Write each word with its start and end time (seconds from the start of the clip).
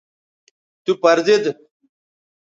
تو 0.83 0.91
پر 1.01 1.15
زید 1.25 1.45